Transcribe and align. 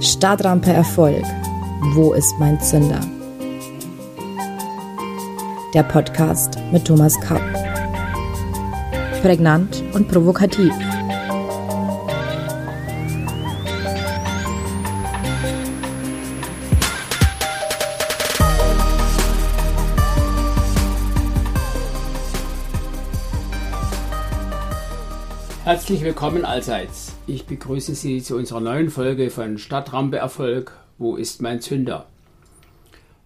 Startrampe 0.00 0.72
Erfolg. 0.72 1.22
Wo 1.94 2.12
ist 2.12 2.34
mein 2.38 2.60
Zünder? 2.60 3.00
Der 5.74 5.82
Podcast 5.82 6.58
mit 6.72 6.86
Thomas 6.86 7.20
Kapp. 7.20 7.42
Prägnant 9.22 9.82
und 9.92 10.08
provokativ. 10.08 10.72
Herzlich 25.68 26.00
willkommen 26.00 26.46
allseits. 26.46 27.12
Ich 27.26 27.44
begrüße 27.44 27.94
Sie 27.94 28.22
zu 28.22 28.36
unserer 28.36 28.60
neuen 28.60 28.88
Folge 28.88 29.28
von 29.28 29.58
Stadtrampe 29.58 30.16
Erfolg. 30.16 30.72
Wo 30.96 31.14
ist 31.14 31.42
mein 31.42 31.60
Zünder? 31.60 32.06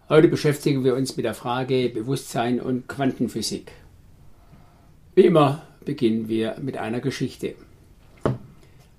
Heute 0.09 0.27
beschäftigen 0.27 0.83
wir 0.83 0.97
uns 0.97 1.17
mit 1.17 1.25
der 1.25 1.35
Frage 1.35 1.89
Bewusstsein 1.89 2.61
und 2.61 2.89
Quantenphysik. 2.89 3.71
Wie 5.15 5.27
immer 5.27 5.63
beginnen 5.85 6.29
wir 6.29 6.57
mit 6.61 6.79
einer 6.79 6.99
Geschichte. 6.99 7.55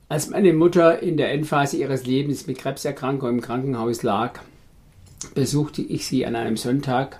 Als 0.07 0.29
meine 0.29 0.53
Mutter 0.53 1.03
in 1.03 1.17
der 1.17 1.33
Endphase 1.33 1.75
ihres 1.75 2.05
Lebens 2.05 2.47
mit 2.47 2.59
Krebserkrankung 2.59 3.27
im 3.27 3.41
Krankenhaus 3.41 4.03
lag, 4.03 4.39
besuchte 5.35 5.81
ich 5.81 6.07
sie 6.07 6.25
an 6.25 6.37
einem 6.37 6.55
Sonntag 6.55 7.19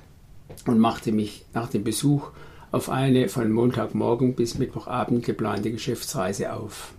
und 0.67 0.79
machte 0.79 1.11
mich 1.11 1.43
nach 1.53 1.67
dem 1.67 1.83
Besuch 1.83 2.29
auf 2.73 2.89
eine 2.89 3.29
von 3.29 3.51
Montagmorgen 3.51 4.33
bis 4.33 4.57
Mittwochabend 4.57 5.23
geplante 5.23 5.71
Geschäftsreise 5.71 6.53
auf. 6.53 6.93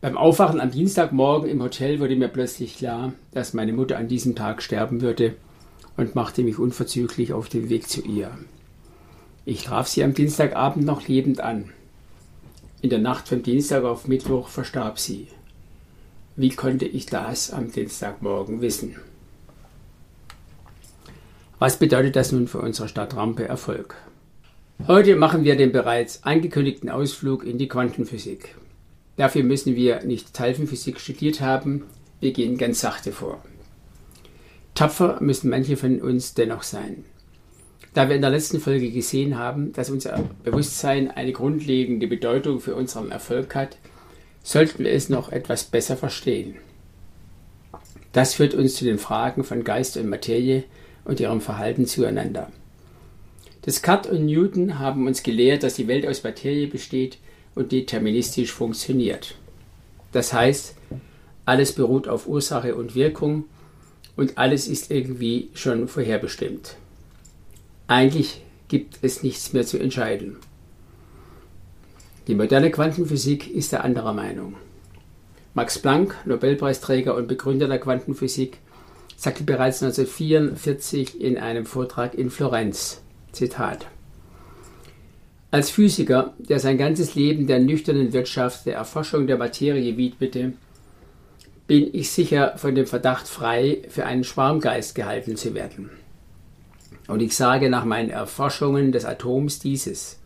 Beim 0.00 0.18
Aufwachen 0.18 0.60
am 0.60 0.72
Dienstagmorgen 0.72 1.48
im 1.48 1.62
Hotel 1.62 2.00
wurde 2.00 2.16
mir 2.16 2.26
plötzlich 2.26 2.76
klar, 2.76 3.12
dass 3.30 3.54
meine 3.54 3.72
Mutter 3.72 3.96
an 3.96 4.08
diesem 4.08 4.34
Tag 4.34 4.60
sterben 4.60 5.02
würde 5.02 5.36
und 5.96 6.16
machte 6.16 6.42
mich 6.42 6.58
unverzüglich 6.58 7.32
auf 7.32 7.48
den 7.48 7.68
Weg 7.68 7.88
zu 7.88 8.02
ihr. 8.02 8.32
Ich 9.44 9.62
traf 9.62 9.86
sie 9.86 10.02
am 10.02 10.14
Dienstagabend 10.14 10.84
noch 10.84 11.06
lebend 11.06 11.40
an. 11.40 11.70
In 12.80 12.90
der 12.90 12.98
Nacht 12.98 13.28
vom 13.28 13.44
Dienstag 13.44 13.84
auf 13.84 14.08
Mittwoch 14.08 14.48
verstarb 14.48 14.98
sie. 14.98 15.28
Wie 16.34 16.50
konnte 16.50 16.86
ich 16.86 17.06
das 17.06 17.52
am 17.52 17.70
Dienstagmorgen 17.70 18.62
wissen? 18.62 18.96
Was 21.62 21.76
bedeutet 21.76 22.16
das 22.16 22.32
nun 22.32 22.48
für 22.48 22.58
unsere 22.58 22.88
Stadtrampe 22.88 23.46
Erfolg? 23.46 23.94
Heute 24.88 25.14
machen 25.14 25.44
wir 25.44 25.54
den 25.54 25.70
bereits 25.70 26.24
angekündigten 26.24 26.90
Ausflug 26.90 27.44
in 27.44 27.56
die 27.56 27.68
Quantenphysik. 27.68 28.56
Dafür 29.16 29.44
müssen 29.44 29.76
wir 29.76 30.02
nicht 30.02 30.34
Teilchenphysik 30.34 30.98
studiert 30.98 31.40
haben, 31.40 31.84
wir 32.18 32.32
gehen 32.32 32.58
ganz 32.58 32.80
sachte 32.80 33.12
vor. 33.12 33.40
Tapfer 34.74 35.18
müssen 35.20 35.50
manche 35.50 35.76
von 35.76 36.00
uns 36.00 36.34
dennoch 36.34 36.64
sein. 36.64 37.04
Da 37.94 38.08
wir 38.08 38.16
in 38.16 38.22
der 38.22 38.32
letzten 38.32 38.58
Folge 38.58 38.90
gesehen 38.90 39.38
haben, 39.38 39.72
dass 39.72 39.88
unser 39.88 40.18
Bewusstsein 40.42 41.12
eine 41.12 41.30
grundlegende 41.30 42.08
Bedeutung 42.08 42.58
für 42.58 42.74
unseren 42.74 43.12
Erfolg 43.12 43.54
hat, 43.54 43.78
sollten 44.42 44.82
wir 44.82 44.90
es 44.90 45.08
noch 45.08 45.30
etwas 45.30 45.62
besser 45.62 45.96
verstehen. 45.96 46.56
Das 48.12 48.34
führt 48.34 48.52
uns 48.52 48.74
zu 48.74 48.84
den 48.84 48.98
Fragen 48.98 49.44
von 49.44 49.62
Geist 49.62 49.96
und 49.96 50.08
Materie, 50.08 50.64
und 51.04 51.20
ihrem 51.20 51.40
Verhalten 51.40 51.86
zueinander. 51.86 52.50
Descartes 53.66 54.10
und 54.10 54.26
Newton 54.26 54.78
haben 54.78 55.06
uns 55.06 55.22
gelehrt, 55.22 55.62
dass 55.62 55.74
die 55.74 55.88
Welt 55.88 56.06
aus 56.06 56.24
Materie 56.24 56.66
besteht 56.66 57.18
und 57.54 57.72
deterministisch 57.72 58.52
funktioniert. 58.52 59.36
Das 60.10 60.32
heißt, 60.32 60.74
alles 61.44 61.72
beruht 61.72 62.08
auf 62.08 62.26
Ursache 62.26 62.74
und 62.74 62.94
Wirkung 62.94 63.44
und 64.16 64.38
alles 64.38 64.68
ist 64.68 64.90
irgendwie 64.90 65.50
schon 65.54 65.88
vorherbestimmt. 65.88 66.76
Eigentlich 67.86 68.42
gibt 68.68 68.98
es 69.02 69.22
nichts 69.22 69.52
mehr 69.52 69.66
zu 69.66 69.78
entscheiden. 69.78 70.36
Die 72.26 72.34
moderne 72.34 72.70
Quantenphysik 72.70 73.52
ist 73.52 73.72
der 73.72 73.84
anderer 73.84 74.12
Meinung. 74.12 74.54
Max 75.54 75.78
Planck, 75.78 76.16
Nobelpreisträger 76.24 77.14
und 77.14 77.26
Begründer 77.28 77.68
der 77.68 77.78
Quantenphysik, 77.78 78.58
sagte 79.22 79.44
bereits 79.44 79.80
1944 79.80 81.20
in 81.20 81.38
einem 81.38 81.64
Vortrag 81.64 82.14
in 82.14 82.28
Florenz. 82.28 83.02
Zitat. 83.30 83.86
Als 85.52 85.70
Physiker, 85.70 86.34
der 86.38 86.58
sein 86.58 86.76
ganzes 86.76 87.14
Leben 87.14 87.46
der 87.46 87.60
nüchternen 87.60 88.12
Wirtschaft, 88.12 88.66
der 88.66 88.74
Erforschung 88.74 89.28
der 89.28 89.38
Materie 89.38 89.96
widmete, 89.96 90.54
bin 91.68 91.94
ich 91.94 92.10
sicher 92.10 92.58
von 92.58 92.74
dem 92.74 92.86
Verdacht 92.86 93.28
frei, 93.28 93.82
für 93.88 94.06
einen 94.06 94.24
Schwarmgeist 94.24 94.96
gehalten 94.96 95.36
zu 95.36 95.54
werden. 95.54 95.90
Und 97.06 97.22
ich 97.22 97.36
sage 97.36 97.70
nach 97.70 97.84
meinen 97.84 98.10
Erforschungen 98.10 98.90
des 98.90 99.04
Atoms 99.04 99.60
dieses. 99.60 100.18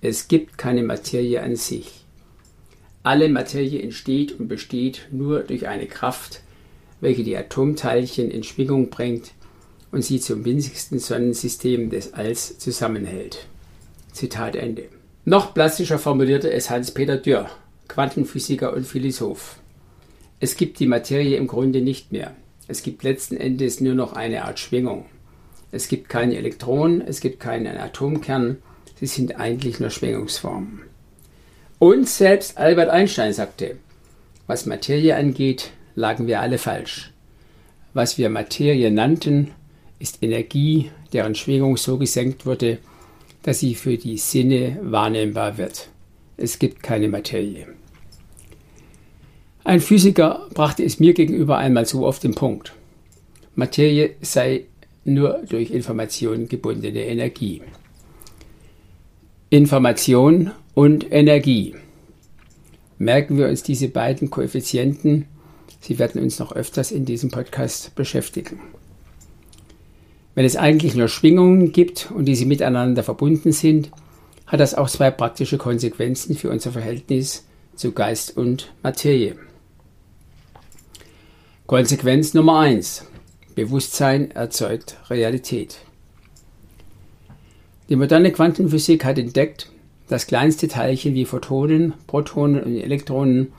Es 0.00 0.28
gibt 0.28 0.56
keine 0.56 0.82
Materie 0.82 1.42
an 1.42 1.56
sich. 1.56 2.06
Alle 3.02 3.28
Materie 3.28 3.82
entsteht 3.82 4.40
und 4.40 4.48
besteht 4.48 5.08
nur 5.10 5.40
durch 5.40 5.68
eine 5.68 5.86
Kraft, 5.86 6.40
welche 7.04 7.22
die 7.22 7.36
Atomteilchen 7.36 8.30
in 8.30 8.42
Schwingung 8.42 8.88
bringt 8.88 9.32
und 9.92 10.02
sie 10.02 10.18
zum 10.18 10.44
winzigsten 10.44 10.98
Sonnensystem 10.98 11.90
des 11.90 12.14
Alls 12.14 12.58
zusammenhält. 12.58 13.46
Zitat 14.12 14.56
Ende. 14.56 14.86
Noch 15.26 15.54
plastischer 15.54 15.98
formulierte 15.98 16.50
es 16.50 16.70
Hans-Peter 16.70 17.18
Dürr, 17.18 17.50
Quantenphysiker 17.88 18.72
und 18.72 18.86
Philosoph. 18.86 19.58
Es 20.40 20.56
gibt 20.56 20.80
die 20.80 20.86
Materie 20.86 21.36
im 21.36 21.46
Grunde 21.46 21.82
nicht 21.82 22.10
mehr. 22.10 22.34
Es 22.68 22.82
gibt 22.82 23.02
letzten 23.02 23.36
Endes 23.36 23.80
nur 23.80 23.94
noch 23.94 24.14
eine 24.14 24.46
Art 24.46 24.58
Schwingung. 24.58 25.04
Es 25.72 25.88
gibt 25.88 26.08
keine 26.08 26.36
Elektronen, 26.36 27.02
es 27.02 27.20
gibt 27.20 27.38
keinen 27.38 27.76
Atomkern, 27.76 28.58
sie 28.98 29.06
sind 29.06 29.38
eigentlich 29.38 29.78
nur 29.78 29.90
Schwingungsformen. 29.90 30.80
Und 31.78 32.08
selbst 32.08 32.56
Albert 32.56 32.88
Einstein 32.88 33.34
sagte, 33.34 33.76
was 34.46 34.64
Materie 34.64 35.16
angeht, 35.16 35.72
lagen 35.94 36.26
wir 36.26 36.40
alle 36.40 36.58
falsch. 36.58 37.12
Was 37.92 38.18
wir 38.18 38.28
Materie 38.28 38.90
nannten, 38.90 39.52
ist 39.98 40.22
Energie, 40.22 40.90
deren 41.12 41.34
Schwingung 41.34 41.76
so 41.76 41.96
gesenkt 41.96 42.44
wurde, 42.44 42.78
dass 43.42 43.60
sie 43.60 43.74
für 43.74 43.96
die 43.96 44.18
Sinne 44.18 44.78
wahrnehmbar 44.82 45.58
wird. 45.58 45.88
Es 46.36 46.58
gibt 46.58 46.82
keine 46.82 47.08
Materie. 47.08 47.68
Ein 49.62 49.80
Physiker 49.80 50.48
brachte 50.52 50.82
es 50.84 50.98
mir 50.98 51.14
gegenüber 51.14 51.56
einmal 51.58 51.86
so 51.86 52.06
auf 52.06 52.18
den 52.18 52.34
Punkt. 52.34 52.74
Materie 53.54 54.16
sei 54.20 54.64
nur 55.04 55.42
durch 55.48 55.70
Information 55.70 56.48
gebundene 56.48 57.06
Energie. 57.06 57.62
Information 59.50 60.50
und 60.74 61.10
Energie. 61.12 61.74
Merken 62.98 63.38
wir 63.38 63.48
uns 63.48 63.62
diese 63.62 63.88
beiden 63.88 64.30
Koeffizienten 64.30 65.26
Sie 65.80 65.98
werden 65.98 66.22
uns 66.22 66.38
noch 66.38 66.52
öfters 66.52 66.90
in 66.90 67.04
diesem 67.04 67.30
Podcast 67.30 67.94
beschäftigen. 67.94 68.60
Wenn 70.34 70.44
es 70.44 70.56
eigentlich 70.56 70.94
nur 70.94 71.08
Schwingungen 71.08 71.72
gibt 71.72 72.10
und 72.10 72.24
diese 72.24 72.46
miteinander 72.46 73.02
verbunden 73.02 73.52
sind, 73.52 73.90
hat 74.46 74.60
das 74.60 74.74
auch 74.74 74.88
zwei 74.88 75.10
praktische 75.10 75.58
Konsequenzen 75.58 76.36
für 76.36 76.50
unser 76.50 76.72
Verhältnis 76.72 77.44
zu 77.76 77.92
Geist 77.92 78.36
und 78.36 78.72
Materie. 78.82 79.36
Konsequenz 81.66 82.34
Nummer 82.34 82.60
1. 82.60 83.06
Bewusstsein 83.54 84.30
erzeugt 84.32 84.96
Realität. 85.08 85.78
Die 87.88 87.96
moderne 87.96 88.32
Quantenphysik 88.32 89.04
hat 89.04 89.18
entdeckt, 89.18 89.70
dass 90.08 90.26
kleinste 90.26 90.68
Teilchen 90.68 91.14
wie 91.14 91.24
Photonen, 91.24 91.94
Protonen 92.06 92.62
und 92.62 92.76
Elektronen 92.76 93.52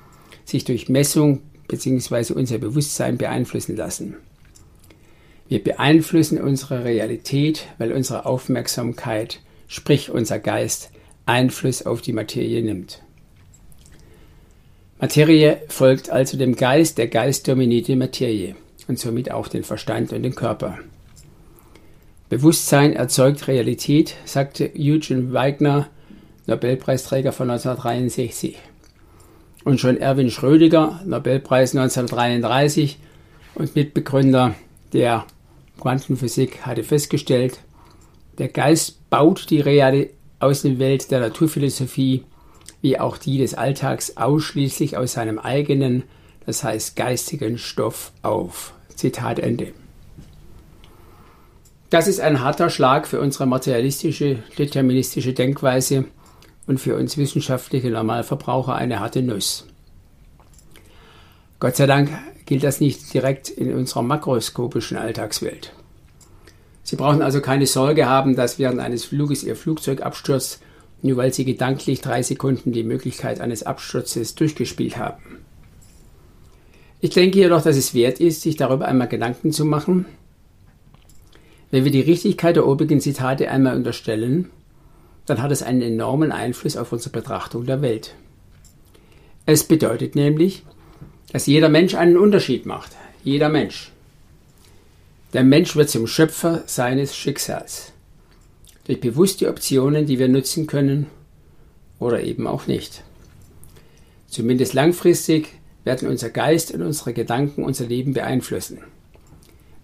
sich 0.44 0.66
durch 0.66 0.90
Messung 0.90 1.42
bzw. 1.68 2.34
unser 2.34 2.58
Bewusstsein 2.58 3.18
beeinflussen 3.18 3.76
lassen. 3.76 4.16
Wir 5.48 5.64
beeinflussen 5.64 6.42
unsere 6.42 6.84
Realität, 6.84 7.68
weil 7.78 7.92
unsere 7.92 8.26
Aufmerksamkeit, 8.26 9.42
sprich 9.68 10.10
unser 10.10 10.40
Geist, 10.40 10.92
Einfluss 11.26 11.86
auf 11.86 12.02
die 12.02 12.14
Materie 12.14 12.62
nimmt. 12.62 13.02
Materie 15.00 15.62
folgt 15.68 16.10
also 16.10 16.38
dem 16.38 16.56
Geist, 16.56 16.98
der 16.98 17.08
Geist 17.08 17.48
dominiert 17.48 17.88
die 17.88 17.96
Materie 17.96 18.56
und 18.88 18.98
somit 18.98 19.30
auch 19.30 19.48
den 19.48 19.64
Verstand 19.64 20.14
und 20.14 20.24
den 20.24 20.36
Körper. 20.36 20.80
Bewusstsein 22.30 22.94
erzeugt 22.94 23.48
Realität, 23.48 24.16
sagte 24.26 24.72
Eugene 24.76 25.32
Weigner, 25.32 25.90
Nobelpreisträger 26.48 27.32
von 27.32 27.50
1963. 27.50 28.58
Und 29.66 29.82
schon 29.82 29.98
Erwin 29.98 30.30
Schrödinger, 30.30 31.02
Nobelpreis 31.06 31.76
1933 31.76 32.98
und 33.56 33.76
Mitbegründer 33.76 34.56
der 34.94 35.26
Quantenphysik, 35.82 36.66
hatte 36.66 36.84
festgestellt, 36.84 37.60
der 38.38 38.48
Geist 38.48 39.10
baut 39.10 39.50
die 39.50 39.60
reale 39.60 40.12
Außenwelt 40.40 41.10
der 41.12 41.20
Naturphilosophie 41.20 42.24
wie 42.82 43.00
auch 43.00 43.18
die 43.18 43.40
des 43.40 43.56
Alltags 43.56 44.16
ausschließlich 44.16 44.96
aus 44.96 45.14
seinem 45.14 45.40
eigenen, 45.40 46.04
das 46.46 46.64
heißt 46.64 46.96
geistigen 46.96 47.58
Stoff 47.58 48.12
auf. 48.22 48.74
Zitat 48.96 49.40
Ende. 49.40 49.74
Das 51.90 52.08
ist 52.08 52.20
ein 52.20 52.42
harter 52.42 52.70
Schlag 52.70 53.08
für 53.08 53.20
unsere 53.20 53.48
materialistische, 53.48 54.44
deterministische 54.60 55.34
Denkweise 55.34 56.06
und 56.68 56.80
für 56.80 56.96
uns 56.96 57.18
wissenschaftliche 57.18 57.90
Normalverbraucher 57.90 58.76
eine 58.76 59.00
harte 59.00 59.22
Nuss. 59.22 59.66
Gott 61.60 61.76
sei 61.76 61.86
Dank 61.86 62.10
gilt 62.46 62.64
das 62.64 62.80
nicht 62.80 63.14
direkt 63.14 63.50
in 63.50 63.74
unserer 63.74 64.02
makroskopischen 64.02 64.98
Alltagswelt. 64.98 65.74
Sie 66.84 66.96
brauchen 66.96 67.22
also 67.22 67.42
keine 67.42 67.66
Sorge 67.66 68.08
haben, 68.08 68.36
dass 68.36 68.60
während 68.60 68.80
eines 68.80 69.06
Fluges 69.06 69.44
Ihr 69.44 69.56
Flugzeug 69.56 70.02
abstürzt, 70.02 70.62
nur 71.02 71.18
weil 71.18 71.34
Sie 71.34 71.46
gedanklich 71.46 72.02
drei 72.02 72.22
Sekunden 72.22 72.72
die 72.72 72.84
Möglichkeit 72.84 73.42
eines 73.42 73.64
Absturzes 73.64 74.36
durchgespielt 74.36 74.98
haben. 74.98 75.40
Ich 77.02 77.12
denke 77.12 77.40
jedoch, 77.40 77.62
dass 77.62 77.78
es 77.78 77.94
wert 77.94 78.20
ist, 78.20 78.42
sich 78.42 78.56
darüber 78.56 78.88
einmal 78.88 79.08
Gedanken 79.08 79.52
zu 79.52 79.66
machen. 79.66 80.06
Wenn 81.72 81.84
wir 81.84 81.92
die 81.92 82.02
Richtigkeit 82.02 82.56
der 82.56 82.68
obigen 82.68 83.02
Zitate 83.02 83.50
einmal 83.50 83.76
unterstellen, 83.76 84.50
dann 85.26 85.42
hat 85.42 85.52
es 85.52 85.64
einen 85.64 85.82
enormen 85.82 86.32
Einfluss 86.32 86.78
auf 86.78 86.92
unsere 86.92 87.12
Betrachtung 87.12 87.66
der 87.66 87.82
Welt. 87.82 88.16
Es 89.46 89.64
bedeutet 89.64 90.16
nämlich, 90.16 90.64
dass 91.32 91.48
jeder 91.48 91.70
Mensch 91.70 91.96
einen 91.96 92.18
Unterschied 92.18 92.66
macht. 92.66 92.92
Jeder 93.24 93.50
Mensch. 93.50 93.92
Der 95.34 95.44
Mensch 95.44 95.76
wird 95.76 95.90
zum 95.90 96.08
Schöpfer 96.08 96.64
seines 96.66 97.16
Schicksals. 97.16 97.92
Durch 98.86 99.00
bewusste 99.00 99.50
Optionen, 99.50 100.06
die 100.06 100.20
wir 100.20 100.30
nutzen 100.30 100.68
können 100.68 101.08
oder 102.00 102.24
eben 102.24 102.48
auch 102.48 102.68
nicht. 102.68 103.04
Zumindest 104.28 104.74
langfristig 104.74 105.50
werden 105.84 106.08
unser 106.08 106.30
Geist 106.30 106.72
und 106.72 106.82
unsere 106.82 107.14
Gedanken 107.14 107.64
unser 107.64 107.86
Leben 107.86 108.14
beeinflussen. 108.14 108.80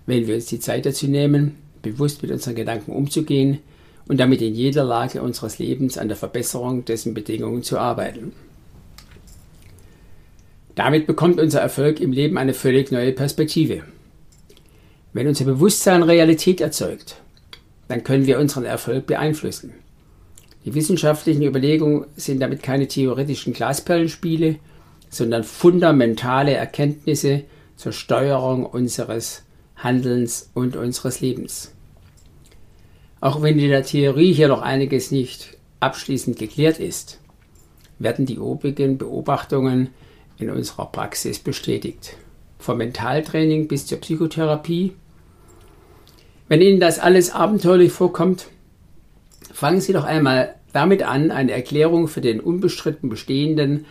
Wenn 0.06 0.28
wir 0.28 0.36
uns 0.36 0.46
die 0.48 0.60
Zeit 0.60 0.86
dazu 0.86 1.08
nehmen, 1.08 1.58
bewusst 1.82 2.22
mit 2.22 2.32
unseren 2.32 2.56
Gedanken 2.56 2.92
umzugehen 2.92 3.60
und 4.08 4.20
damit 4.20 4.42
in 4.42 4.54
jeder 4.54 4.84
Lage 4.84 5.22
unseres 5.22 5.60
Lebens 5.60 5.98
an 5.98 6.08
der 6.08 6.18
Verbesserung 6.18 6.86
dessen 6.86 7.14
Bedingungen 7.14 7.64
zu 7.64 7.78
arbeiten. 7.78 8.34
Damit 10.76 11.08
bekommt 11.08 11.40
unser 11.40 11.62
Erfolg 11.62 12.00
im 12.00 12.12
Leben 12.12 12.38
eine 12.38 12.54
völlig 12.54 12.92
neue 12.92 13.12
Perspektive. 13.12 13.84
Wenn 15.14 15.28
unser 15.28 15.46
Bewusstsein 15.46 16.04
Realität 16.04 16.62
erzeugt, 16.62 17.18
dann 17.88 18.04
können 18.04 18.26
wir 18.26 18.40
unseren 18.40 18.64
Erfolg 18.64 19.06
beeinflussen. 19.06 19.74
Die 20.64 20.74
wissenschaftlichen 20.74 21.44
Überlegungen 21.44 22.06
sind 22.16 22.40
damit 22.40 22.64
keine 22.64 22.88
theoretischen 22.88 23.54
Glasperlenspiele, 23.54 24.58
sondern 25.10 25.44
fundamentale 25.44 26.54
Erkenntnisse 26.54 27.44
zur 27.76 27.92
Steuerung 27.92 28.66
unseres 28.66 29.44
Handelns 29.76 30.50
und 30.54 30.76
unseres 30.76 31.20
Lebens. 31.20 31.74
Auch 33.22 33.44
wenn 33.44 33.60
in 33.60 33.70
der 33.70 33.84
Theorie 33.84 34.34
hier 34.34 34.48
noch 34.48 34.64
einiges 34.64 35.12
nicht 35.12 35.58
abschließend 35.80 36.40
geklärt 36.40 36.80
ist, 36.80 37.20
werden 38.00 38.26
die 38.26 38.40
obigen 38.40 38.98
Beobachtungen 38.98 39.90
in 40.40 40.50
unserer 40.50 40.88
Praxis 40.88 41.38
bestätigt. 41.38 42.18
Vom 42.58 42.80
Mentaltraining 42.80 43.68
bis 43.68 43.86
zur 43.86 44.00
Psychotherapie. 44.00 44.94
Wenn 46.48 46.62
Ihnen 46.62 46.80
das 46.80 46.98
alles 46.98 47.32
abenteuerlich 47.32 47.92
vorkommt, 47.92 48.48
fangen 49.54 49.82
Sie 49.82 49.94
doch 49.94 50.04
einmal 50.04 50.56
damit 50.74 51.04
an, 51.04 51.30
eine 51.30 51.52
Erklärung 51.52 52.08
für 52.08 52.22
den 52.22 52.40
unbestritten 52.40 53.08
bestehenden, 53.08 53.86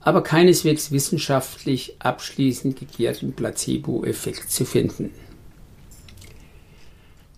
aber 0.00 0.22
keineswegs 0.22 0.92
wissenschaftlich 0.92 1.96
abschließend 2.00 2.78
geklärten 2.78 3.32
Placebo-Effekt 3.32 4.50
zu 4.50 4.66
finden. 4.66 5.10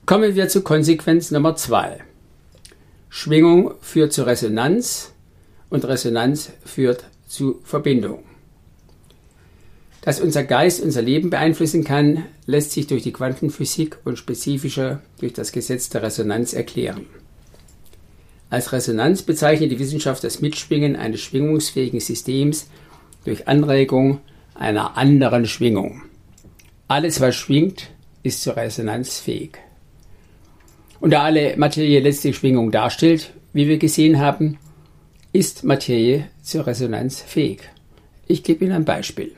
Kommen 0.06 0.36
wir 0.36 0.48
zu 0.48 0.62
Konsequenz 0.62 1.32
Nummer 1.32 1.56
zwei. 1.56 1.98
Schwingung 3.08 3.72
führt 3.80 4.12
zu 4.12 4.24
Resonanz 4.24 5.12
und 5.68 5.84
Resonanz 5.84 6.52
führt 6.64 7.06
zu 7.26 7.60
Verbindung. 7.64 8.22
Dass 10.02 10.20
unser 10.20 10.44
Geist 10.44 10.80
unser 10.80 11.02
Leben 11.02 11.30
beeinflussen 11.30 11.82
kann, 11.82 12.24
lässt 12.46 12.70
sich 12.70 12.86
durch 12.86 13.02
die 13.02 13.12
Quantenphysik 13.12 13.98
und 14.04 14.16
spezifischer 14.16 15.02
durch 15.18 15.32
das 15.32 15.50
Gesetz 15.50 15.88
der 15.88 16.04
Resonanz 16.04 16.52
erklären. 16.52 17.06
Als 18.48 18.72
Resonanz 18.72 19.22
bezeichnet 19.22 19.72
die 19.72 19.80
Wissenschaft 19.80 20.22
das 20.22 20.40
Mitschwingen 20.40 20.94
eines 20.94 21.20
schwingungsfähigen 21.20 21.98
Systems 21.98 22.68
durch 23.24 23.48
Anregung 23.48 24.20
einer 24.54 24.96
anderen 24.96 25.46
Schwingung. 25.46 26.02
Alles, 26.86 27.20
was 27.20 27.34
schwingt, 27.34 27.90
ist 28.22 28.44
zur 28.44 28.54
Resonanz 28.54 29.18
fähig. 29.18 29.65
Und 31.00 31.10
da 31.10 31.22
alle 31.22 31.56
Materie 31.56 32.00
letztlich 32.00 32.36
Schwingung 32.36 32.70
darstellt, 32.70 33.32
wie 33.52 33.68
wir 33.68 33.78
gesehen 33.78 34.18
haben, 34.18 34.58
ist 35.32 35.64
Materie 35.64 36.28
zur 36.42 36.66
Resonanz 36.66 37.20
fähig. 37.20 37.68
Ich 38.26 38.42
gebe 38.42 38.64
Ihnen 38.64 38.74
ein 38.74 38.84
Beispiel. 38.84 39.32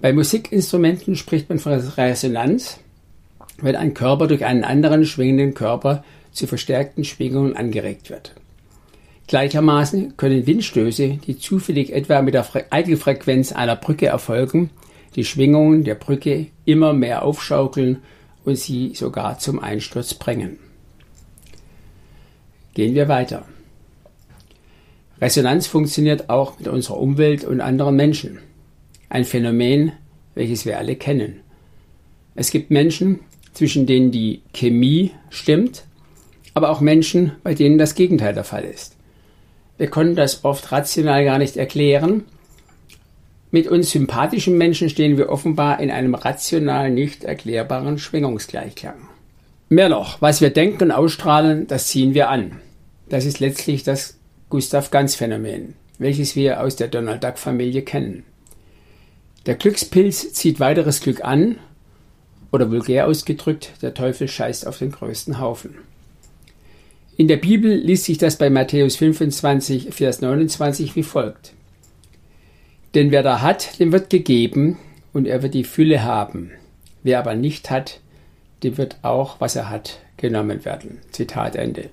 Bei 0.00 0.12
Musikinstrumenten 0.12 1.16
spricht 1.16 1.48
man 1.48 1.58
von 1.58 1.72
Resonanz, 1.72 2.80
wenn 3.60 3.76
ein 3.76 3.94
Körper 3.94 4.26
durch 4.26 4.44
einen 4.44 4.64
anderen 4.64 5.04
schwingenden 5.04 5.54
Körper 5.54 6.04
zu 6.32 6.46
verstärkten 6.46 7.04
Schwingungen 7.04 7.56
angeregt 7.56 8.10
wird. 8.10 8.34
Gleichermaßen 9.26 10.16
können 10.16 10.46
Windstöße, 10.46 11.18
die 11.26 11.38
zufällig 11.38 11.92
etwa 11.92 12.22
mit 12.22 12.34
der 12.34 12.46
Eigenfrequenz 12.70 13.52
einer 13.52 13.76
Brücke 13.76 14.06
erfolgen, 14.06 14.70
die 15.16 15.24
Schwingungen 15.24 15.84
der 15.84 15.96
Brücke 15.96 16.46
immer 16.64 16.92
mehr 16.92 17.22
aufschaukeln 17.24 17.98
und 18.48 18.56
sie 18.56 18.94
sogar 18.94 19.38
zum 19.38 19.60
Einsturz 19.60 20.14
bringen. 20.14 20.58
Gehen 22.72 22.94
wir 22.94 23.06
weiter. 23.06 23.44
Resonanz 25.20 25.66
funktioniert 25.66 26.30
auch 26.30 26.58
mit 26.58 26.66
unserer 26.66 26.96
Umwelt 26.96 27.44
und 27.44 27.60
anderen 27.60 27.96
Menschen. 27.96 28.38
Ein 29.10 29.26
Phänomen, 29.26 29.92
welches 30.34 30.64
wir 30.64 30.78
alle 30.78 30.96
kennen. 30.96 31.40
Es 32.36 32.50
gibt 32.50 32.70
Menschen, 32.70 33.20
zwischen 33.52 33.84
denen 33.84 34.12
die 34.12 34.40
Chemie 34.54 35.10
stimmt, 35.28 35.84
aber 36.54 36.70
auch 36.70 36.80
Menschen, 36.80 37.32
bei 37.42 37.52
denen 37.52 37.76
das 37.76 37.94
Gegenteil 37.96 38.32
der 38.32 38.44
Fall 38.44 38.64
ist. 38.64 38.96
Wir 39.76 39.88
können 39.88 40.16
das 40.16 40.44
oft 40.44 40.72
rational 40.72 41.22
gar 41.24 41.38
nicht 41.38 41.58
erklären, 41.58 42.24
mit 43.50 43.66
uns 43.66 43.90
sympathischen 43.90 44.58
Menschen 44.58 44.90
stehen 44.90 45.16
wir 45.16 45.30
offenbar 45.30 45.80
in 45.80 45.90
einem 45.90 46.14
rational 46.14 46.90
nicht 46.90 47.24
erklärbaren 47.24 47.98
Schwingungsgleichklang. 47.98 49.08
Mehr 49.70 49.88
noch, 49.88 50.20
was 50.20 50.40
wir 50.40 50.50
denken 50.50 50.84
und 50.84 50.90
ausstrahlen, 50.92 51.66
das 51.66 51.88
ziehen 51.88 52.14
wir 52.14 52.28
an. 52.28 52.60
Das 53.08 53.24
ist 53.24 53.40
letztlich 53.40 53.82
das 53.82 54.18
Gustav 54.50 54.90
Ganz 54.90 55.14
Phänomen, 55.14 55.74
welches 55.98 56.36
wir 56.36 56.62
aus 56.62 56.76
der 56.76 56.88
Donald 56.88 57.24
Duck 57.24 57.38
Familie 57.38 57.82
kennen. 57.82 58.24
Der 59.46 59.54
Glückspilz 59.54 60.32
zieht 60.32 60.60
weiteres 60.60 61.00
Glück 61.00 61.24
an, 61.24 61.56
oder 62.50 62.70
vulgär 62.70 63.06
ausgedrückt, 63.06 63.72
der 63.82 63.94
Teufel 63.94 64.28
scheißt 64.28 64.66
auf 64.66 64.78
den 64.78 64.90
größten 64.90 65.38
Haufen. 65.38 65.74
In 67.16 67.28
der 67.28 67.36
Bibel 67.36 67.74
liest 67.74 68.04
sich 68.04 68.18
das 68.18 68.38
bei 68.38 68.48
Matthäus 68.48 68.96
25, 68.96 69.88
Vers 69.90 70.20
29 70.20 70.96
wie 70.96 71.02
folgt. 71.02 71.52
Denn 72.94 73.10
wer 73.10 73.22
da 73.22 73.42
hat, 73.42 73.78
dem 73.80 73.92
wird 73.92 74.10
gegeben 74.10 74.78
und 75.12 75.26
er 75.26 75.42
wird 75.42 75.54
die 75.54 75.64
Fülle 75.64 76.02
haben. 76.02 76.52
Wer 77.02 77.18
aber 77.18 77.34
nicht 77.34 77.70
hat, 77.70 78.00
dem 78.62 78.78
wird 78.78 78.96
auch, 79.02 79.40
was 79.40 79.56
er 79.56 79.70
hat, 79.70 80.00
genommen 80.16 80.64
werden. 80.64 80.98
Zitat 81.12 81.56
Ende. 81.56 81.90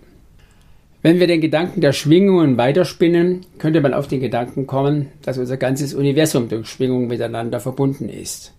Wenn 1.01 1.19
wir 1.19 1.27
den 1.27 1.41
Gedanken 1.41 1.81
der 1.81 1.93
Schwingungen 1.93 2.57
weiterspinnen, 2.57 3.45
könnte 3.59 3.79
man 3.81 3.93
auf 3.93 4.07
den 4.07 4.21
Gedanken 4.21 4.65
kommen, 4.65 5.09
dass 5.21 5.37
unser 5.37 5.57
ganzes 5.57 5.93
Universum 5.93 6.49
durch 6.49 6.67
Schwingungen 6.67 7.07
miteinander 7.07 7.59
verbunden 7.59 8.09
ist. 8.09 8.53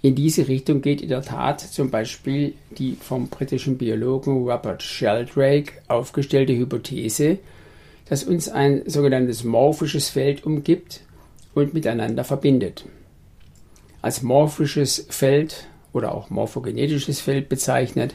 In 0.00 0.14
diese 0.14 0.48
Richtung 0.48 0.80
geht 0.80 1.02
in 1.02 1.08
der 1.08 1.22
Tat 1.22 1.60
zum 1.60 1.90
Beispiel 1.90 2.54
die 2.70 2.96
vom 2.98 3.28
britischen 3.28 3.76
Biologen 3.76 4.44
Robert 4.48 4.82
Sheldrake 4.82 5.72
aufgestellte 5.88 6.56
Hypothese, 6.56 7.38
dass 8.08 8.24
uns 8.24 8.48
ein 8.48 8.82
sogenanntes 8.86 9.44
morphisches 9.44 10.08
Feld 10.08 10.46
umgibt, 10.46 11.02
und 11.58 11.74
miteinander 11.74 12.24
verbindet. 12.24 12.84
Als 14.02 14.22
morphisches 14.22 15.06
Feld 15.08 15.66
oder 15.92 16.14
auch 16.14 16.30
morphogenetisches 16.30 17.20
Feld 17.20 17.48
bezeichnet, 17.48 18.14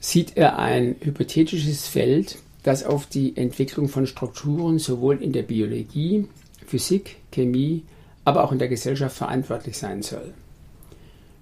sieht 0.00 0.36
er 0.36 0.58
ein 0.58 0.96
hypothetisches 1.00 1.86
Feld, 1.86 2.38
das 2.62 2.84
auf 2.84 3.06
die 3.06 3.36
Entwicklung 3.36 3.88
von 3.88 4.06
Strukturen 4.06 4.78
sowohl 4.78 5.22
in 5.22 5.32
der 5.32 5.42
Biologie, 5.42 6.26
Physik, 6.66 7.16
Chemie, 7.32 7.84
aber 8.24 8.44
auch 8.44 8.52
in 8.52 8.58
der 8.58 8.68
Gesellschaft 8.68 9.16
verantwortlich 9.16 9.78
sein 9.78 10.02
soll. 10.02 10.34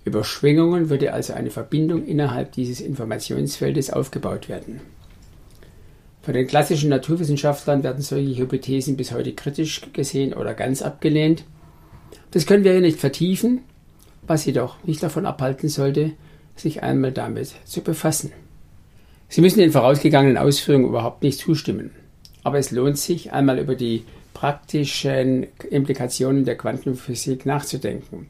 Über 0.04 0.22
Schwingungen 0.22 0.88
würde 0.88 1.12
also 1.12 1.32
eine 1.32 1.50
Verbindung 1.50 2.06
innerhalb 2.06 2.52
dieses 2.52 2.80
Informationsfeldes 2.80 3.90
aufgebaut 3.90 4.48
werden. 4.48 4.80
Von 6.26 6.34
den 6.34 6.48
klassischen 6.48 6.90
Naturwissenschaftlern 6.90 7.84
werden 7.84 8.02
solche 8.02 8.36
Hypothesen 8.36 8.96
bis 8.96 9.12
heute 9.12 9.32
kritisch 9.32 9.82
gesehen 9.92 10.34
oder 10.34 10.54
ganz 10.54 10.82
abgelehnt. 10.82 11.44
Das 12.32 12.46
können 12.46 12.64
wir 12.64 12.72
hier 12.72 12.80
nicht 12.80 12.98
vertiefen, 12.98 13.60
was 14.26 14.44
jedoch 14.44 14.82
nicht 14.82 15.00
davon 15.04 15.24
abhalten 15.24 15.68
sollte, 15.68 16.14
sich 16.56 16.82
einmal 16.82 17.12
damit 17.12 17.54
zu 17.64 17.80
befassen. 17.80 18.32
Sie 19.28 19.40
müssen 19.40 19.60
den 19.60 19.70
vorausgegangenen 19.70 20.36
Ausführungen 20.36 20.88
überhaupt 20.88 21.22
nicht 21.22 21.38
zustimmen, 21.38 21.92
aber 22.42 22.58
es 22.58 22.72
lohnt 22.72 22.98
sich, 22.98 23.32
einmal 23.32 23.60
über 23.60 23.76
die 23.76 24.02
praktischen 24.34 25.46
Implikationen 25.70 26.44
der 26.44 26.56
Quantenphysik 26.56 27.46
nachzudenken. 27.46 28.26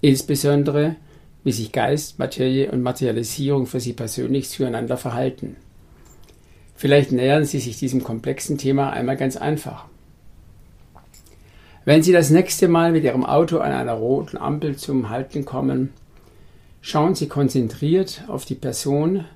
Insbesondere, 0.00 0.96
wie 1.44 1.52
sich 1.52 1.70
Geist, 1.70 2.18
Materie 2.18 2.72
und 2.72 2.82
Materialisierung 2.82 3.66
für 3.66 3.78
Sie 3.78 3.92
persönlich 3.92 4.48
zueinander 4.48 4.96
verhalten. 4.96 5.54
Vielleicht 6.80 7.12
nähern 7.12 7.44
Sie 7.44 7.58
sich 7.58 7.76
diesem 7.76 8.02
komplexen 8.02 8.56
Thema 8.56 8.88
einmal 8.88 9.18
ganz 9.18 9.36
einfach. 9.36 9.84
Wenn 11.84 12.02
Sie 12.02 12.10
das 12.10 12.30
nächste 12.30 12.68
Mal 12.68 12.90
mit 12.92 13.04
Ihrem 13.04 13.22
Auto 13.22 13.58
an 13.58 13.72
einer 13.72 13.92
roten 13.92 14.38
Ampel 14.38 14.76
zum 14.76 15.10
Halten 15.10 15.44
kommen, 15.44 15.92
schauen 16.80 17.14
Sie 17.14 17.28
konzentriert 17.28 18.24
auf 18.28 18.46
die 18.46 18.54
Person 18.54 19.26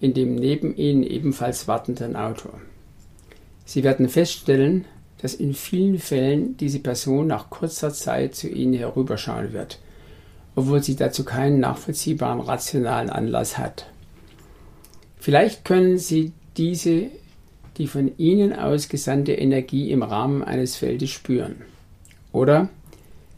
in 0.00 0.14
dem 0.14 0.36
neben 0.36 0.74
Ihnen 0.74 1.02
ebenfalls 1.02 1.68
wartenden 1.68 2.16
Auto. 2.16 2.48
Sie 3.66 3.84
werden 3.84 4.08
feststellen, 4.08 4.86
dass 5.20 5.34
in 5.34 5.52
vielen 5.52 5.98
Fällen 5.98 6.56
diese 6.56 6.78
Person 6.78 7.26
nach 7.26 7.50
kurzer 7.50 7.92
Zeit 7.92 8.34
zu 8.34 8.48
Ihnen 8.48 8.72
herüberschauen 8.72 9.52
wird, 9.52 9.80
obwohl 10.54 10.82
sie 10.82 10.96
dazu 10.96 11.26
keinen 11.26 11.60
nachvollziehbaren 11.60 12.40
rationalen 12.40 13.10
Anlass 13.10 13.58
hat. 13.58 13.84
Vielleicht 15.18 15.66
können 15.66 15.98
Sie 15.98 16.32
diese 16.56 17.10
die 17.76 17.86
von 17.86 18.16
ihnen 18.16 18.52
ausgesandte 18.54 19.32
Energie 19.32 19.90
im 19.90 20.02
Rahmen 20.02 20.42
eines 20.42 20.76
Feldes 20.76 21.10
spüren. 21.10 21.56
Oder 22.32 22.68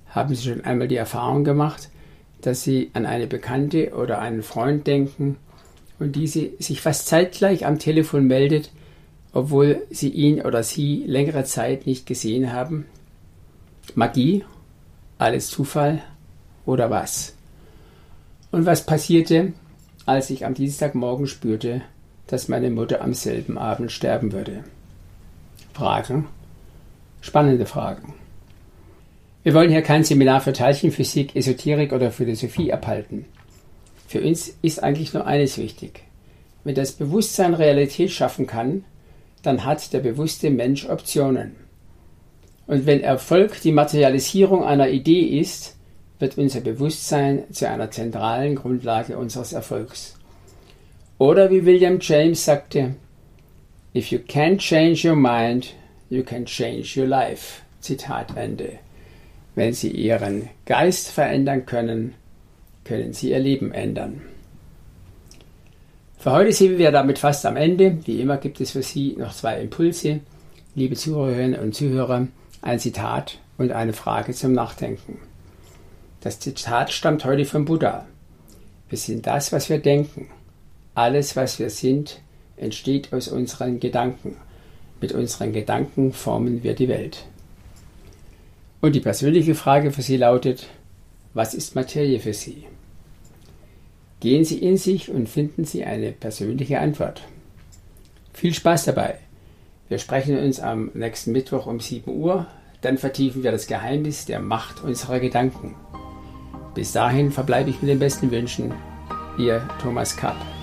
haben 0.09 0.35
Sie 0.35 0.49
schon 0.49 0.65
einmal 0.65 0.89
die 0.89 0.97
Erfahrung 0.97 1.45
gemacht, 1.45 1.89
dass 2.41 2.63
Sie 2.63 2.91
an 2.93 3.05
eine 3.05 3.27
Bekannte 3.27 3.95
oder 3.95 4.21
einen 4.21 4.43
Freund 4.43 4.87
denken 4.87 5.37
und 5.99 6.15
diese 6.15 6.51
sich 6.59 6.81
fast 6.81 7.09
zeitgleich 7.09 7.67
am 7.67 7.79
Telefon 7.79 8.27
meldet, 8.27 8.71
obwohl 9.33 9.83
Sie 9.91 10.09
ihn 10.09 10.41
oder 10.41 10.63
sie 10.63 11.05
längere 11.07 11.45
Zeit 11.45 11.87
nicht 11.87 12.07
gesehen 12.07 12.53
haben? 12.53 12.87
Magie? 13.95 14.45
Alles 15.19 15.49
Zufall? 15.49 16.03
Oder 16.65 16.91
was? 16.91 17.35
Und 18.53 18.67
was 18.67 18.87
passierte, 18.87 19.53
als 20.07 20.31
ich 20.31 20.47
am 20.47 20.55
Dienstagmorgen 20.55 21.27
spürte, 21.27 21.83
dass 22.29 22.49
meine 22.49 22.71
Mutter 22.71 23.01
am 23.01 23.15
selben 23.15 23.59
Abend 23.59 23.91
sterben 23.91 24.33
würde? 24.33 24.63
Fragen? 25.73 26.29
Spannende 27.21 27.67
Fragen. 27.67 28.15
Wir 29.43 29.55
wollen 29.55 29.71
hier 29.71 29.83
kein 29.83 30.05
Seminar 30.05 30.41
für 30.41 30.53
Teilchenphysik, 30.53 31.35
Esoterik 31.35 31.93
oder 31.93 32.11
Philosophie 32.11 32.73
abhalten. 32.73 33.25
Für 34.07 34.21
uns 34.21 34.55
ist 34.63 34.83
eigentlich 34.83 35.15
nur 35.15 35.27
eines 35.27 35.59
wichtig. 35.59 36.03
Wenn 36.65 36.75
das 36.75 36.93
Bewusstsein 36.93 37.55
Realität 37.55 38.11
schaffen 38.11 38.47
kann, 38.47 38.85
dann 39.43 39.65
hat 39.65 39.93
der 39.93 40.01
bewusste 40.01 40.51
Mensch 40.51 40.87
Optionen. 40.89 41.57
Und 42.67 42.85
wenn 42.85 43.01
Erfolg 43.01 43.61
die 43.63 43.73
Materialisierung 43.73 44.65
einer 44.65 44.91
Idee 44.91 45.39
ist, 45.41 45.77
wird 46.19 46.37
unser 46.37 46.61
Bewusstsein 46.61 47.45
zu 47.53 47.69
einer 47.69 47.91
zentralen 47.91 48.57
Grundlage 48.57 49.17
unseres 49.17 49.55
Erfolgs. 49.55 50.18
Oder 51.19 51.51
wie 51.51 51.67
William 51.67 51.99
James 52.01 52.45
sagte, 52.45 52.95
If 53.95 54.13
you 54.13 54.21
can't 54.21 54.59
change 54.59 55.05
your 55.05 55.17
mind, 55.17 55.75
you 56.09 56.23
can 56.23 56.47
change 56.47 56.97
your 56.97 57.09
life. 57.09 57.63
Zitat 57.81 58.37
Ende. 58.37 58.79
Wenn 59.57 59.73
Sie 59.73 59.91
Ihren 59.91 60.49
Geist 60.67 61.09
verändern 61.09 61.67
können, 61.67 62.15
können 62.85 63.13
Sie 63.13 63.31
Ihr 63.31 63.41
Leben 63.41 63.73
ändern. 63.73 64.23
Für 66.19 66.33
heute 66.33 66.53
sind 66.53 66.79
wir 66.79 66.93
damit 66.93 67.19
fast 67.19 67.45
am 67.47 67.57
Ende. 67.57 67.99
Wie 68.05 68.21
immer 68.21 68.37
gibt 68.37 68.61
es 68.61 68.73
für 68.73 68.83
Sie 68.83 69.17
noch 69.17 69.35
zwei 69.35 69.61
Impulse. 69.61 70.21
Liebe 70.77 70.95
Zuhörerinnen 70.95 71.59
und 71.59 71.75
Zuhörer, 71.75 72.29
ein 72.63 72.79
Zitat 72.79 73.39
und 73.57 73.73
eine 73.73 73.93
Frage 73.93 74.33
zum 74.35 74.53
Nachdenken. 74.53 75.19
Das 76.21 76.39
Zitat 76.39 76.93
stammt 76.93 77.25
heute 77.25 77.45
vom 77.45 77.65
Buddha. 77.65 78.07
Wir 78.89 78.99
sind 78.99 79.27
das, 79.27 79.53
was 79.53 79.69
wir 79.69 79.79
denken. 79.79 80.29
Alles, 80.99 81.37
was 81.37 81.61
wir 81.61 81.71
sind, 81.71 82.19
entsteht 82.57 83.13
aus 83.13 83.29
unseren 83.29 83.79
Gedanken. 83.79 84.35
Mit 85.01 85.13
unseren 85.13 85.53
Gedanken 85.53 86.13
formen 86.13 86.65
wir 86.65 86.75
die 86.75 86.89
Welt. 86.89 87.25
Und 88.81 88.97
die 88.97 89.01
persönliche 89.01 89.55
Frage 89.55 89.93
für 89.93 90.03
Sie 90.03 90.17
lautet, 90.17 90.67
was 91.35 91.55
ist 91.55 91.77
Materie 91.77 92.19
für 92.19 92.33
Sie? 92.33 92.65
Gehen 94.19 94.45
Sie 94.45 94.59
in 94.59 94.77
sich 94.77 95.09
und 95.09 95.29
finden 95.29 95.65
Sie 95.65 95.85
eine 95.85 96.11
persönliche 96.11 96.81
Antwort. 96.81 97.23
Viel 98.33 98.53
Spaß 98.53 98.87
dabei! 98.87 99.21
Wir 99.89 99.99
sprechen 99.99 100.37
uns 100.37 100.59
am 100.59 100.91
nächsten 100.95 101.31
Mittwoch 101.31 101.67
um 101.67 101.79
7 101.79 102.11
Uhr. 102.11 102.49
Dann 102.81 102.99
vertiefen 102.99 103.45
wir 103.45 103.53
das 103.53 103.69
Geheimnis 103.69 104.27
der 104.27 104.41
Macht 104.41 104.83
unserer 104.83 105.21
Gedanken. 105.21 105.77
Bis 106.75 106.91
dahin 106.91 107.31
verbleibe 107.31 107.71
ich 107.71 107.83
mit 107.83 107.89
den 107.89 108.01
besten 108.01 108.33
Wünschen. 108.33 108.75
Ihr 109.39 109.63
Thomas 109.81 110.17
Kapp. 110.17 110.58